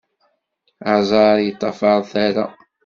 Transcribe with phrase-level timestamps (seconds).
[0.93, 2.45] Aẓar yeṭṭafar tara.